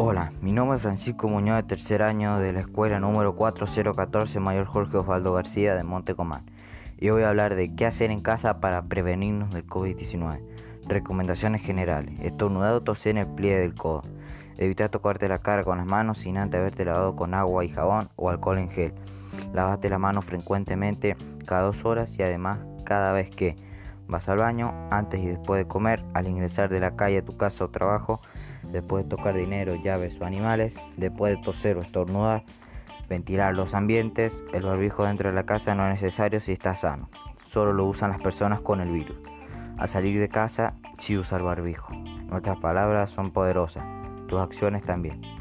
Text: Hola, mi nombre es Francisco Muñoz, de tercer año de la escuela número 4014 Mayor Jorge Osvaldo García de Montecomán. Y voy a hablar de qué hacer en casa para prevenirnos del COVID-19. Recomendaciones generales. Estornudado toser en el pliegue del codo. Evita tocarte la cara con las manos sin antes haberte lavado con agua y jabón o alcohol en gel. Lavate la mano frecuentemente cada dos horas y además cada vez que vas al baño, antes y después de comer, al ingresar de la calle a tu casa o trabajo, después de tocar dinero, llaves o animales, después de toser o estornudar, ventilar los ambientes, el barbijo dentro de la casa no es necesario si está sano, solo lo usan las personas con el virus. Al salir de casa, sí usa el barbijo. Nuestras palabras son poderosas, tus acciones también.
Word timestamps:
Hola, 0.00 0.30
mi 0.42 0.52
nombre 0.52 0.76
es 0.76 0.82
Francisco 0.82 1.28
Muñoz, 1.28 1.56
de 1.56 1.62
tercer 1.64 2.04
año 2.04 2.38
de 2.38 2.52
la 2.52 2.60
escuela 2.60 3.00
número 3.00 3.34
4014 3.34 4.38
Mayor 4.38 4.64
Jorge 4.64 4.96
Osvaldo 4.96 5.32
García 5.32 5.74
de 5.74 5.82
Montecomán. 5.82 6.44
Y 7.00 7.10
voy 7.10 7.24
a 7.24 7.30
hablar 7.30 7.56
de 7.56 7.74
qué 7.74 7.84
hacer 7.84 8.12
en 8.12 8.20
casa 8.20 8.60
para 8.60 8.82
prevenirnos 8.82 9.50
del 9.52 9.66
COVID-19. 9.66 10.38
Recomendaciones 10.86 11.62
generales. 11.62 12.14
Estornudado 12.20 12.80
toser 12.84 13.16
en 13.16 13.18
el 13.18 13.26
pliegue 13.26 13.58
del 13.58 13.74
codo. 13.74 14.04
Evita 14.56 14.88
tocarte 14.88 15.26
la 15.26 15.40
cara 15.40 15.64
con 15.64 15.78
las 15.78 15.86
manos 15.86 16.18
sin 16.18 16.38
antes 16.38 16.60
haberte 16.60 16.84
lavado 16.84 17.16
con 17.16 17.34
agua 17.34 17.64
y 17.64 17.68
jabón 17.68 18.08
o 18.14 18.30
alcohol 18.30 18.58
en 18.58 18.70
gel. 18.70 18.94
Lavate 19.52 19.90
la 19.90 19.98
mano 19.98 20.22
frecuentemente 20.22 21.16
cada 21.44 21.62
dos 21.62 21.84
horas 21.84 22.16
y 22.20 22.22
además 22.22 22.60
cada 22.84 23.10
vez 23.10 23.30
que 23.30 23.56
vas 24.06 24.28
al 24.28 24.38
baño, 24.38 24.72
antes 24.92 25.18
y 25.18 25.26
después 25.26 25.58
de 25.58 25.66
comer, 25.66 26.04
al 26.14 26.28
ingresar 26.28 26.68
de 26.68 26.78
la 26.78 26.94
calle 26.94 27.18
a 27.18 27.24
tu 27.24 27.36
casa 27.36 27.64
o 27.64 27.68
trabajo, 27.70 28.20
después 28.64 29.04
de 29.04 29.10
tocar 29.10 29.34
dinero, 29.34 29.74
llaves 29.76 30.20
o 30.20 30.24
animales, 30.24 30.74
después 30.96 31.36
de 31.36 31.42
toser 31.42 31.76
o 31.76 31.82
estornudar, 31.82 32.44
ventilar 33.08 33.54
los 33.54 33.74
ambientes, 33.74 34.42
el 34.52 34.62
barbijo 34.62 35.04
dentro 35.04 35.28
de 35.28 35.34
la 35.34 35.44
casa 35.44 35.74
no 35.74 35.86
es 35.86 36.00
necesario 36.00 36.40
si 36.40 36.52
está 36.52 36.74
sano, 36.74 37.08
solo 37.48 37.72
lo 37.72 37.86
usan 37.86 38.10
las 38.10 38.20
personas 38.20 38.60
con 38.60 38.80
el 38.80 38.90
virus. 38.90 39.16
Al 39.78 39.88
salir 39.88 40.18
de 40.18 40.28
casa, 40.28 40.74
sí 40.98 41.16
usa 41.16 41.38
el 41.38 41.44
barbijo. 41.44 41.92
Nuestras 41.92 42.58
palabras 42.58 43.10
son 43.10 43.30
poderosas, 43.30 43.84
tus 44.26 44.40
acciones 44.40 44.82
también. 44.82 45.37